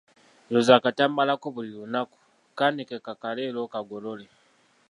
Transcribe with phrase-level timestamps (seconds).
[0.51, 2.17] Yoza akatambaala ko buli lunaku,
[2.57, 4.25] kaanike kakale era okagolole.